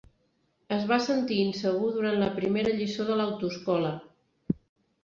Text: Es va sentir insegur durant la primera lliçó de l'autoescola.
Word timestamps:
Es 0.77 0.87
va 0.91 0.97
sentir 1.07 1.37
insegur 1.41 1.91
durant 1.99 2.17
la 2.25 2.31
primera 2.41 2.75
lliçó 2.81 3.07
de 3.13 3.21
l'autoescola. 3.21 3.95